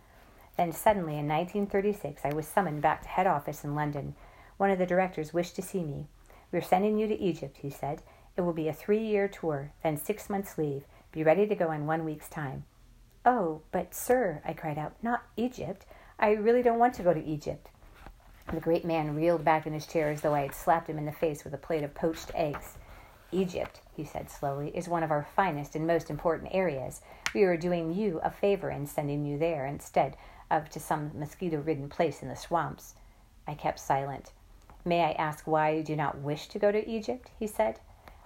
Then 0.58 0.72
suddenly, 0.72 1.18
in 1.18 1.28
1936, 1.28 2.22
I 2.24 2.31
was 2.34 2.46
summoned 2.48 2.84
back 2.84 3.02
to 3.02 3.08
head 3.08 3.25
office 3.25 3.63
in 3.63 3.74
London. 3.74 4.13
One 4.58 4.69
of 4.69 4.78
the 4.78 4.86
directors 4.86 5.34
wished 5.34 5.56
to 5.56 5.63
see 5.63 5.84
me. 5.84 6.06
We're 6.52 6.62
sending 6.62 7.00
you 7.00 7.08
to 7.08 7.19
Egypt, 7.19 7.58
he 7.63 7.72
said. 7.72 8.04
It 8.38 8.42
will 8.42 8.54
be 8.54 8.68
a 8.68 8.74
three 8.74 9.04
year 9.04 9.28
tour, 9.28 9.72
then 9.81 9.98
six 9.98 10.30
months' 10.30 10.60
leave. 10.60 10.84
Be 11.12 11.24
ready 11.24 11.48
to 11.48 11.56
go 11.56 11.72
in 11.72 11.88
one 11.88 12.06
week's 12.06 12.30
time. 12.30 12.66
Oh, 13.25 13.62
but, 13.72 13.96
sir, 13.96 14.40
I 14.46 14.54
cried 14.54 14.78
out, 14.78 14.94
not 15.02 15.24
Egypt. 15.36 15.88
I 16.19 16.34
really 16.34 16.62
don't 16.62 16.78
want 16.78 16.94
to 16.94 17.04
go 17.04 17.12
to 17.12 17.25
Egypt. 17.25 17.72
The 18.53 18.59
great 18.59 18.83
man 18.83 19.15
reeled 19.15 19.45
back 19.45 19.65
in 19.65 19.74
his 19.74 19.88
chair 19.88 20.09
as 20.09 20.21
though 20.21 20.33
I 20.33 20.42
had 20.42 20.53
slapped 20.53 20.89
him 20.89 20.98
in 20.98 21.06
the 21.06 21.13
face 21.13 21.45
with 21.45 21.53
a 21.53 21.57
plate 21.57 21.83
of 21.83 21.94
poached 21.94 22.31
eggs. 22.36 22.77
Egypt, 23.31 23.80
he 23.95 24.03
said 24.03 24.30
slowly, 24.30 24.75
is 24.75 24.89
one 24.89 25.03
of 25.03 25.12
our 25.12 25.25
finest 25.36 25.74
and 25.74 25.88
most 25.88 26.09
important 26.09 26.50
areas. 26.53 27.01
We 27.33 27.44
are 27.44 27.56
doing 27.56 27.94
you 27.94 28.19
a 28.21 28.30
favor 28.30 28.69
in 28.69 28.88
sending 28.88 29.25
you 29.25 29.38
there 29.38 29.65
instead 29.65 30.18
of 30.50 30.69
to 30.71 30.81
some 30.81 31.12
mosquito 31.18 31.62
ridden 31.62 31.88
place 31.88 32.21
in 32.21 32.27
the 32.27 32.36
swamps. 32.36 32.95
I 33.48 33.53
kept 33.53 33.80
silent. 33.80 34.33
May 34.83 35.06
I 35.06 35.12
ask 35.13 35.48
why 35.48 35.70
you 35.70 35.84
do 35.84 35.96
not 35.96 36.17
wish 36.17 36.50
to 36.50 36.60
go 36.60 36.74
to 36.74 36.89
Egypt? 36.89 37.31
he 37.39 37.48
said. 37.48 37.79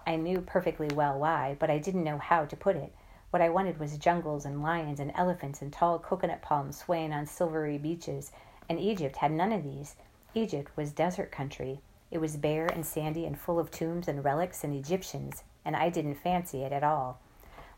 I 0.07 0.15
knew 0.15 0.41
perfectly 0.41 0.87
well 0.95 1.19
why, 1.19 1.55
but 1.59 1.69
I 1.69 1.77
didn't 1.77 2.03
know 2.03 2.17
how 2.17 2.45
to 2.45 2.57
put 2.57 2.75
it. 2.75 2.95
What 3.29 3.43
I 3.43 3.49
wanted 3.49 3.79
was 3.79 3.97
jungles 3.99 4.43
and 4.43 4.63
lions 4.63 4.99
and 4.99 5.11
elephants 5.13 5.61
and 5.61 5.71
tall 5.71 5.99
coconut 5.99 6.41
palms 6.41 6.79
swaying 6.79 7.13
on 7.13 7.27
silvery 7.27 7.77
beaches, 7.77 8.31
and 8.67 8.79
Egypt 8.79 9.17
had 9.17 9.31
none 9.31 9.51
of 9.51 9.63
these. 9.63 9.95
Egypt 10.35 10.71
was 10.75 10.91
desert 10.91 11.31
country. 11.31 11.79
It 12.11 12.19
was 12.19 12.37
bare 12.37 12.67
and 12.67 12.85
sandy 12.85 13.25
and 13.25 13.39
full 13.39 13.57
of 13.57 13.71
tombs 13.71 14.07
and 14.07 14.23
relics 14.23 14.63
and 14.63 14.73
Egyptians, 14.73 15.43
and 15.63 15.75
I 15.75 15.89
didn't 15.89 16.15
fancy 16.15 16.63
it 16.63 16.71
at 16.71 16.83
all. 16.83 17.19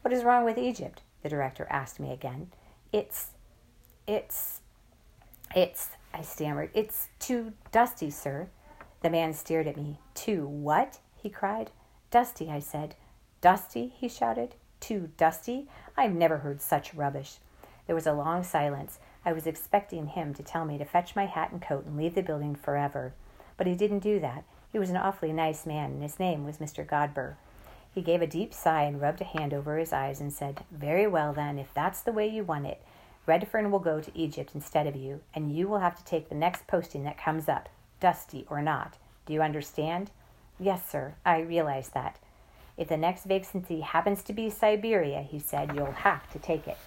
What 0.01 0.13
is 0.13 0.23
wrong 0.23 0.43
with 0.43 0.57
Egypt? 0.57 1.01
the 1.23 1.29
director 1.29 1.67
asked 1.69 1.99
me 1.99 2.11
again. 2.11 2.51
It's. 2.91 3.31
It's. 4.07 4.61
It's. 5.55 5.89
I 6.13 6.21
stammered. 6.21 6.71
It's 6.73 7.09
too 7.19 7.53
dusty, 7.71 8.09
sir. 8.09 8.49
The 9.01 9.09
man 9.09 9.33
stared 9.33 9.67
at 9.67 9.77
me. 9.77 9.99
Too 10.13 10.47
what? 10.47 10.99
he 11.15 11.29
cried. 11.29 11.71
Dusty, 12.09 12.49
I 12.49 12.59
said. 12.59 12.95
Dusty? 13.41 13.93
he 13.95 14.07
shouted. 14.07 14.55
Too 14.79 15.09
dusty? 15.17 15.67
I've 15.95 16.13
never 16.13 16.37
heard 16.37 16.61
such 16.61 16.93
rubbish. 16.93 17.37
There 17.85 17.95
was 17.95 18.07
a 18.07 18.13
long 18.13 18.43
silence. 18.43 18.99
I 19.27 19.33
was 19.33 19.45
expecting 19.45 20.07
him 20.07 20.33
to 20.35 20.41
tell 20.41 20.63
me 20.63 20.77
to 20.77 20.85
fetch 20.85 21.13
my 21.13 21.25
hat 21.25 21.51
and 21.51 21.61
coat 21.61 21.85
and 21.85 21.97
leave 21.97 22.15
the 22.15 22.21
building 22.21 22.55
forever. 22.55 23.11
But 23.57 23.67
he 23.67 23.75
didn't 23.75 23.99
do 23.99 24.21
that. 24.21 24.45
He 24.71 24.79
was 24.79 24.89
an 24.89 24.95
awfully 24.95 25.33
nice 25.33 25.65
man, 25.65 25.91
and 25.91 26.01
his 26.01 26.17
name 26.17 26.45
was 26.45 26.59
Mr. 26.59 26.87
Godber. 26.87 27.35
He 27.93 28.01
gave 28.01 28.21
a 28.21 28.27
deep 28.27 28.53
sigh 28.53 28.83
and 28.83 29.01
rubbed 29.01 29.19
a 29.19 29.25
hand 29.25 29.53
over 29.53 29.77
his 29.77 29.91
eyes 29.91 30.21
and 30.21 30.31
said, 30.31 30.63
Very 30.71 31.07
well, 31.07 31.33
then, 31.33 31.59
if 31.59 31.73
that's 31.73 31.99
the 31.99 32.13
way 32.13 32.25
you 32.25 32.45
want 32.45 32.67
it. 32.67 32.81
Redfern 33.25 33.69
will 33.69 33.79
go 33.79 33.99
to 33.99 34.17
Egypt 34.17 34.51
instead 34.55 34.87
of 34.87 34.95
you, 34.95 35.19
and 35.33 35.53
you 35.53 35.67
will 35.67 35.79
have 35.79 35.97
to 35.97 36.05
take 36.05 36.29
the 36.29 36.35
next 36.35 36.65
posting 36.65 37.03
that 37.03 37.17
comes 37.17 37.49
up, 37.49 37.67
dusty 37.99 38.45
or 38.49 38.61
not. 38.61 38.95
Do 39.25 39.33
you 39.33 39.41
understand? 39.41 40.09
Yes, 40.57 40.89
sir, 40.89 41.15
I 41.25 41.39
realize 41.39 41.89
that. 41.89 42.17
If 42.77 42.87
the 42.87 42.95
next 42.95 43.25
vacancy 43.25 43.81
happens 43.81 44.23
to 44.23 44.31
be 44.31 44.49
Siberia, 44.49 45.21
he 45.21 45.39
said, 45.39 45.75
you'll 45.75 45.91
have 45.91 46.31
to 46.31 46.39
take 46.39 46.65
it. 46.65 46.77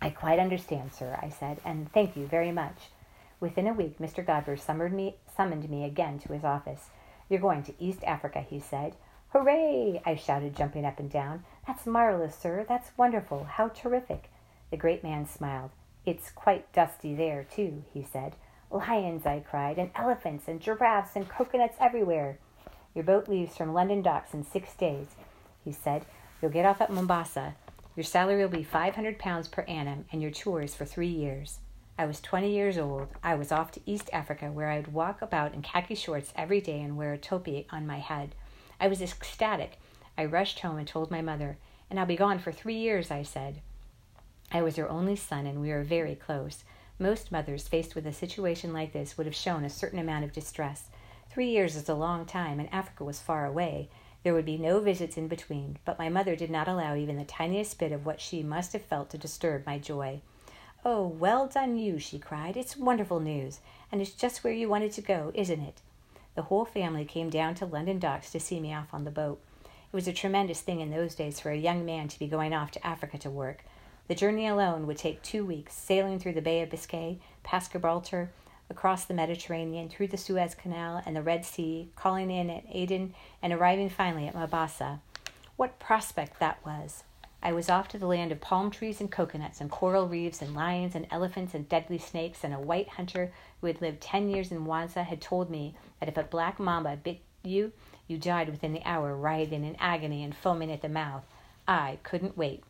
I 0.00 0.10
quite 0.10 0.38
understand, 0.38 0.92
sir, 0.92 1.18
I 1.20 1.28
said, 1.28 1.60
and 1.64 1.92
thank 1.92 2.16
you 2.16 2.26
very 2.26 2.52
much. 2.52 2.90
Within 3.40 3.66
a 3.66 3.72
week, 3.72 3.98
Mr. 3.98 4.24
Godber 4.24 4.58
summoned 4.58 4.94
me, 4.94 5.16
summoned 5.36 5.68
me 5.68 5.84
again 5.84 6.18
to 6.20 6.32
his 6.32 6.44
office. 6.44 6.90
You're 7.28 7.40
going 7.40 7.62
to 7.64 7.74
East 7.78 8.04
Africa, 8.04 8.40
he 8.40 8.60
said. 8.60 8.94
Hooray! 9.32 10.00
I 10.06 10.14
shouted, 10.14 10.56
jumping 10.56 10.84
up 10.84 10.98
and 10.98 11.10
down. 11.10 11.44
That's 11.66 11.86
marvelous, 11.86 12.34
sir. 12.34 12.64
That's 12.68 12.96
wonderful. 12.96 13.44
How 13.44 13.68
terrific. 13.68 14.30
The 14.70 14.76
great 14.76 15.02
man 15.02 15.26
smiled. 15.26 15.70
It's 16.06 16.30
quite 16.30 16.72
dusty 16.72 17.14
there, 17.14 17.44
too, 17.44 17.84
he 17.92 18.02
said. 18.02 18.36
Lions, 18.70 19.26
I 19.26 19.40
cried, 19.40 19.78
and 19.78 19.90
elephants 19.94 20.48
and 20.48 20.60
giraffes 20.60 21.16
and 21.16 21.28
coconuts 21.28 21.76
everywhere. 21.80 22.38
Your 22.94 23.04
boat 23.04 23.28
leaves 23.28 23.56
from 23.56 23.74
London 23.74 24.02
docks 24.02 24.32
in 24.32 24.44
six 24.44 24.74
days, 24.74 25.08
he 25.64 25.72
said. 25.72 26.04
You'll 26.40 26.50
get 26.50 26.66
off 26.66 26.80
at 26.80 26.90
Mombasa. 26.90 27.54
Your 27.98 28.04
salary 28.04 28.40
will 28.40 28.48
be 28.48 28.62
five 28.62 28.94
hundred 28.94 29.18
pounds 29.18 29.48
per 29.48 29.62
annum, 29.62 30.04
and 30.12 30.22
your 30.22 30.30
tour 30.30 30.62
is 30.62 30.72
for 30.72 30.84
three 30.84 31.08
years. 31.08 31.58
I 31.98 32.06
was 32.06 32.20
twenty 32.20 32.52
years 32.52 32.78
old. 32.78 33.08
I 33.24 33.34
was 33.34 33.50
off 33.50 33.72
to 33.72 33.80
East 33.86 34.08
Africa, 34.12 34.52
where 34.52 34.70
I'd 34.70 34.92
walk 34.92 35.20
about 35.20 35.52
in 35.52 35.62
khaki 35.62 35.96
shorts 35.96 36.32
every 36.36 36.60
day 36.60 36.80
and 36.80 36.96
wear 36.96 37.12
a 37.12 37.18
topi 37.18 37.66
on 37.72 37.88
my 37.88 37.98
head. 37.98 38.36
I 38.78 38.86
was 38.86 39.02
ecstatic. 39.02 39.80
I 40.16 40.26
rushed 40.26 40.60
home 40.60 40.78
and 40.78 40.86
told 40.86 41.10
my 41.10 41.22
mother, 41.22 41.58
and 41.90 41.98
I'll 41.98 42.06
be 42.06 42.14
gone 42.14 42.38
for 42.38 42.52
three 42.52 42.76
years, 42.76 43.10
I 43.10 43.24
said. 43.24 43.62
I 44.52 44.62
was 44.62 44.76
her 44.76 44.88
only 44.88 45.16
son, 45.16 45.44
and 45.44 45.60
we 45.60 45.70
were 45.70 45.82
very 45.82 46.14
close. 46.14 46.62
Most 47.00 47.32
mothers 47.32 47.66
faced 47.66 47.96
with 47.96 48.06
a 48.06 48.12
situation 48.12 48.72
like 48.72 48.92
this 48.92 49.18
would 49.18 49.26
have 49.26 49.34
shown 49.34 49.64
a 49.64 49.68
certain 49.68 49.98
amount 49.98 50.24
of 50.24 50.32
distress. 50.32 50.84
Three 51.32 51.50
years 51.50 51.74
is 51.74 51.88
a 51.88 51.94
long 51.94 52.26
time, 52.26 52.60
and 52.60 52.72
Africa 52.72 53.02
was 53.02 53.18
far 53.18 53.44
away. 53.44 53.88
There 54.28 54.34
would 54.34 54.44
be 54.44 54.58
no 54.58 54.80
visits 54.80 55.16
in 55.16 55.26
between, 55.26 55.78
but 55.86 55.98
my 55.98 56.10
mother 56.10 56.36
did 56.36 56.50
not 56.50 56.68
allow 56.68 56.94
even 56.94 57.16
the 57.16 57.24
tiniest 57.24 57.78
bit 57.78 57.92
of 57.92 58.04
what 58.04 58.20
she 58.20 58.42
must 58.42 58.74
have 58.74 58.82
felt 58.82 59.08
to 59.08 59.16
disturb 59.16 59.64
my 59.64 59.78
joy. 59.78 60.20
Oh, 60.84 61.06
well 61.06 61.46
done 61.46 61.78
you, 61.78 61.98
she 61.98 62.18
cried. 62.18 62.54
It's 62.54 62.76
wonderful 62.76 63.20
news, 63.20 63.60
and 63.90 64.02
it's 64.02 64.10
just 64.10 64.44
where 64.44 64.52
you 64.52 64.68
wanted 64.68 64.92
to 64.92 65.00
go, 65.00 65.32
isn't 65.32 65.62
it? 65.62 65.80
The 66.34 66.42
whole 66.42 66.66
family 66.66 67.06
came 67.06 67.30
down 67.30 67.54
to 67.54 67.64
London 67.64 67.98
docks 67.98 68.30
to 68.32 68.38
see 68.38 68.60
me 68.60 68.74
off 68.74 68.92
on 68.92 69.04
the 69.04 69.10
boat. 69.10 69.40
It 69.64 69.96
was 69.96 70.06
a 70.06 70.12
tremendous 70.12 70.60
thing 70.60 70.80
in 70.80 70.90
those 70.90 71.14
days 71.14 71.40
for 71.40 71.50
a 71.50 71.56
young 71.56 71.86
man 71.86 72.08
to 72.08 72.18
be 72.18 72.26
going 72.26 72.52
off 72.52 72.70
to 72.72 72.86
Africa 72.86 73.16
to 73.16 73.30
work. 73.30 73.64
The 74.08 74.14
journey 74.14 74.46
alone 74.46 74.86
would 74.86 74.98
take 74.98 75.22
two 75.22 75.46
weeks, 75.46 75.72
sailing 75.72 76.18
through 76.18 76.34
the 76.34 76.42
Bay 76.42 76.60
of 76.60 76.68
Biscay, 76.68 77.18
past 77.44 77.72
Gibraltar, 77.72 78.30
across 78.70 79.04
the 79.04 79.14
Mediterranean, 79.14 79.88
through 79.88 80.08
the 80.08 80.16
Suez 80.16 80.54
Canal 80.54 81.02
and 81.06 81.16
the 81.16 81.22
Red 81.22 81.44
Sea, 81.44 81.90
calling 81.96 82.30
in 82.30 82.50
at 82.50 82.64
Aden, 82.70 83.14
and 83.42 83.52
arriving 83.52 83.88
finally 83.88 84.26
at 84.26 84.34
Mombasa. 84.34 85.00
What 85.56 85.78
prospect 85.78 86.38
that 86.38 86.64
was! 86.64 87.04
I 87.42 87.52
was 87.52 87.70
off 87.70 87.88
to 87.88 87.98
the 87.98 88.06
land 88.06 88.32
of 88.32 88.40
palm 88.40 88.70
trees 88.70 89.00
and 89.00 89.10
coconuts, 89.10 89.60
and 89.60 89.70
coral 89.70 90.08
reefs, 90.08 90.42
and 90.42 90.54
lions, 90.54 90.94
and 90.94 91.06
elephants, 91.10 91.54
and 91.54 91.68
deadly 91.68 91.98
snakes, 91.98 92.42
and 92.42 92.52
a 92.52 92.58
white 92.58 92.88
hunter 92.88 93.32
who 93.60 93.68
had 93.68 93.80
lived 93.80 94.00
ten 94.00 94.28
years 94.28 94.50
in 94.50 94.64
Mwanza 94.64 95.04
had 95.04 95.20
told 95.20 95.48
me 95.48 95.74
that 96.00 96.08
if 96.08 96.16
a 96.16 96.24
black 96.24 96.58
mamba 96.58 96.96
bit 96.96 97.20
you, 97.44 97.72
you 98.08 98.18
died 98.18 98.48
within 98.48 98.72
the 98.72 98.82
hour, 98.84 99.14
writhing 99.14 99.64
in 99.64 99.76
agony 99.76 100.24
and 100.24 100.34
foaming 100.34 100.72
at 100.72 100.82
the 100.82 100.88
mouth. 100.88 101.24
I 101.66 101.98
couldn't 102.02 102.36
wait. 102.36 102.64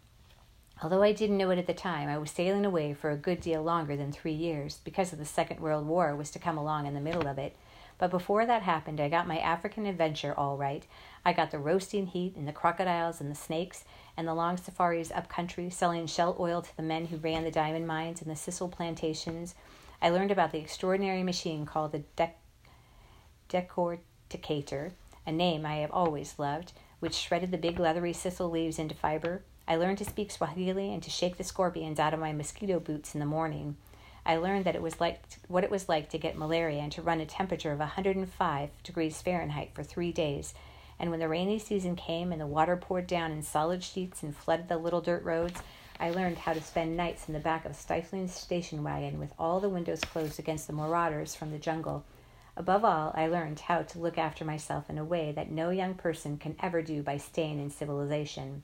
Although 0.81 1.03
I 1.03 1.11
didn't 1.11 1.39
know 1.39 1.51
it 1.51 1.59
at 1.59 1.67
the 1.67 1.75
time, 1.75 2.09
I 2.09 2.19
was 2.19 2.31
sailing 2.31 2.65
away 2.65 2.95
for 2.95 3.11
a 3.11 3.17
good 3.17 3.41
deal 3.41 3.63
longer 3.65 3.97
than 3.97 4.13
three 4.13 4.33
years 4.33 4.79
because 4.85 5.13
of 5.13 5.19
the 5.19 5.25
Second 5.25 5.59
World 5.59 5.87
War 5.87 6.15
was 6.15 6.31
to 6.31 6.39
come 6.39 6.57
along 6.57 6.87
in 6.87 6.95
the 6.95 7.01
middle 7.01 7.27
of 7.27 7.37
it. 7.37 7.57
But 7.99 8.13
before 8.13 8.47
that 8.47 8.63
happened, 8.63 9.01
I 9.01 9.09
got 9.09 9.27
my 9.27 9.39
African 9.39 9.87
adventure 9.87 10.33
all 10.37 10.57
right. 10.57 10.87
I 11.25 11.33
got 11.33 11.51
the 11.51 11.59
roasting 11.59 12.07
heat 12.07 12.37
and 12.37 12.47
the 12.47 12.53
crocodiles 12.53 13.21
and 13.21 13.29
the 13.29 13.35
snakes 13.35 13.83
and 14.17 14.29
the 14.29 14.35
long 14.35 14.57
safaris 14.57 15.11
up 15.11 15.29
country, 15.29 15.69
selling 15.69 16.07
shell 16.07 16.37
oil 16.39 16.63
to 16.63 16.77
the 16.77 16.83
men 16.85 17.07
who 17.07 17.17
ran 17.17 17.43
the 17.43 17.51
diamond 17.51 17.89
mines 17.89 18.23
and 18.23 18.31
the 18.31 18.37
sisal 18.37 18.71
plantations. 18.71 19.57
I 20.01 20.11
learned 20.11 20.31
about 20.31 20.53
the 20.53 20.61
extraordinary 20.61 21.25
machine 21.25 21.67
called 21.67 21.91
the 21.91 22.05
dec- 22.17 22.35
decorticator, 23.49 24.93
a 25.27 25.33
name 25.33 25.67
I 25.67 25.79
have 25.79 25.91
always 25.91 26.39
loved, 26.39 26.73
which 27.01 27.15
shredded 27.15 27.51
the 27.51 27.59
big 27.59 27.81
leathery 27.81 28.13
sisal 28.13 28.49
leaves 28.49 28.79
into 28.79 28.95
fiber. 28.95 29.43
I 29.69 29.77
learned 29.77 29.99
to 29.99 30.05
speak 30.07 30.31
Swahili 30.31 30.95
and 30.95 31.03
to 31.03 31.11
shake 31.11 31.37
the 31.37 31.45
scorpions 31.45 32.01
out 32.01 32.15
of 32.15 32.21
my 32.21 32.33
mosquito 32.33 32.81
boots 32.81 33.13
in 33.13 33.21
the 33.21 33.27
morning. 33.27 33.77
I 34.25 34.39
learned 34.39 34.65
that 34.65 34.75
it 34.75 34.81
was 34.81 34.99
like 34.99 35.21
what 35.47 35.63
it 35.63 35.71
was 35.71 35.91
like 35.91 36.09
to 36.09 36.19
get 36.19 36.39
malaria 36.39 36.81
and 36.81 36.91
to 36.93 37.03
run 37.03 37.21
a 37.21 37.27
temperature 37.27 37.71
of 37.71 37.79
105 37.79 38.71
degrees 38.83 39.21
Fahrenheit 39.21 39.73
for 39.75 39.83
3 39.83 40.11
days. 40.11 40.55
And 40.99 41.11
when 41.11 41.21
the 41.21 41.29
rainy 41.29 41.59
season 41.59 41.97
came 41.97 42.33
and 42.33 42.41
the 42.41 42.47
water 42.47 42.79
poured 42.79 43.07
down 43.07 43.31
in 43.31 43.43
solid 43.43 43.85
sheets 43.85 44.23
and 44.23 44.35
flooded 44.35 44.69
the 44.69 44.79
little 44.79 45.03
dirt 45.03 45.23
roads, 45.23 45.61
I 46.01 46.11
learned 46.11 46.39
how 46.39 46.55
to 46.55 46.63
spend 46.63 46.97
nights 46.97 47.29
in 47.29 47.35
the 47.35 47.39
back 47.39 47.67
of 47.67 47.73
a 47.73 47.75
stifling 47.75 48.29
station 48.29 48.83
wagon 48.83 49.19
with 49.19 49.35
all 49.39 49.61
the 49.61 49.69
windows 49.69 50.01
closed 50.01 50.39
against 50.39 50.67
the 50.67 50.73
marauders 50.73 51.35
from 51.35 51.51
the 51.51 51.59
jungle. 51.59 52.05
Above 52.57 52.87
all, 52.87 53.13
I 53.15 53.27
learned 53.27 53.61
how 53.61 53.83
to 53.83 53.99
look 53.99 54.17
after 54.17 54.47
myself 54.47 54.89
in 54.89 54.97
a 54.97 55.05
way 55.05 55.31
that 55.33 55.51
no 55.51 55.69
young 55.69 55.95
person 55.95 56.39
can 56.39 56.57
ever 56.63 56.81
do 56.81 57.03
by 57.03 57.19
staying 57.19 57.61
in 57.61 57.69
civilization. 57.69 58.63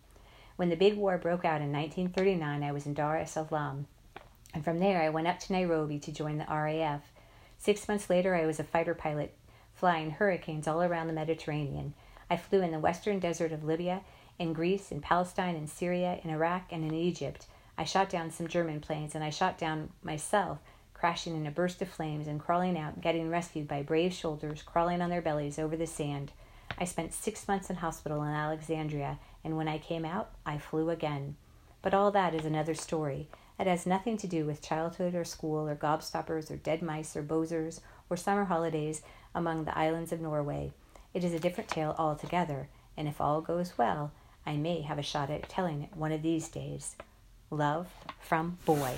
When 0.56 0.68
the 0.68 0.76
big 0.76 0.96
war 0.96 1.18
broke 1.18 1.44
out 1.44 1.61
in 1.61 1.73
1939, 1.73 2.62
I 2.62 2.70
was 2.70 2.87
in 2.87 2.94
Dar 2.94 3.16
es 3.16 3.32
Salaam, 3.32 3.87
and 4.52 4.64
from 4.64 4.78
there 4.78 5.02
I 5.02 5.08
went 5.08 5.26
up 5.26 5.40
to 5.40 5.52
Nairobi 5.52 5.99
to 5.99 6.12
join 6.12 6.38
the 6.38 6.46
RAF. 6.49 7.02
Six 7.58 7.88
months 7.88 8.08
later, 8.08 8.37
I 8.37 8.46
was 8.46 8.61
a 8.61 8.64
fighter 8.64 8.94
pilot, 8.94 9.34
flying 9.75 10.12
hurricanes 10.12 10.68
all 10.68 10.80
around 10.80 11.08
the 11.08 11.12
Mediterranean. 11.12 11.94
I 12.30 12.37
flew 12.37 12.62
in 12.62 12.70
the 12.70 12.78
western 12.78 13.18
desert 13.18 13.50
of 13.50 13.64
Libya, 13.64 14.02
in 14.38 14.52
Greece, 14.52 14.92
in 14.92 15.00
Palestine, 15.00 15.56
in 15.56 15.66
Syria, 15.66 16.20
in 16.23 16.30
Iraq, 16.30 16.68
and 16.70 16.84
in 16.84 16.94
Egypt. 16.94 17.46
I 17.76 17.82
shot 17.82 18.08
down 18.08 18.30
some 18.30 18.46
German 18.46 18.80
planes, 18.80 19.16
and 19.16 19.25
I 19.25 19.30
shot 19.30 19.58
down 19.58 19.90
myself, 20.04 20.58
crashing 20.92 21.34
in 21.34 21.49
a 21.49 21.50
burst 21.50 21.82
of 21.82 21.88
flames 21.88 22.28
and 22.28 22.38
crawling 22.38 22.78
out, 22.78 23.00
getting 23.00 23.28
rescued 23.28 23.66
by 23.66 23.82
brave 23.82 24.14
soldiers 24.14 24.62
crawling 24.62 25.02
on 25.02 25.11
their 25.11 25.20
bellies 25.20 25.58
over 25.58 25.76
the 25.76 25.87
sand. 25.87 26.30
I 26.78 26.85
spent 26.85 27.12
six 27.12 27.47
months 27.47 27.71
in 27.71 27.76
hospital 27.76 28.23
in 28.23 28.31
Alexandria 28.31 29.19
and 29.45 29.57
when 29.57 29.69
I 29.69 29.78
came 29.78 30.04
out, 30.04 30.31
I 30.47 30.59
flew 30.59 30.90
again. 30.90 31.37
But 31.83 31.95
all 31.95 32.11
that 32.12 32.35
is 32.35 32.45
another 32.45 32.75
story. 32.75 33.28
It 33.59 33.66
has 33.66 33.87
nothing 33.87 34.16
to 34.19 34.26
do 34.26 34.47
with 34.47 34.62
childhood 34.62 35.14
or 35.14 35.25
school 35.25 35.69
or 35.69 35.76
gobstoppers 35.76 36.50
or 36.50 36.57
dead 36.57 36.83
mice 36.83 37.14
or 37.14 37.23
Boazers 37.23 37.81
or 38.11 38.16
summer 38.16 38.47
holidays 38.47 39.02
among 39.35 39.64
the 39.64 39.78
islands 39.78 40.12
of 40.12 40.21
Norway. 40.21 40.73
It 41.12 41.23
is 41.23 41.33
a 41.33 41.38
different 41.38 41.71
tale 41.71 41.95
altogether, 41.99 42.69
and 42.97 43.07
if 43.07 43.21
all 43.21 43.40
goes 43.40 43.78
well, 43.78 44.12
I 44.45 44.57
may 44.57 44.81
have 44.81 44.99
a 44.99 45.02
shot 45.02 45.31
at 45.31 45.49
telling 45.49 45.83
it 45.83 45.97
one 45.97 46.11
of 46.11 46.23
these 46.23 46.49
days. 46.49 46.97
Love 47.50 47.88
from 48.21 48.59
Boy. 48.64 48.95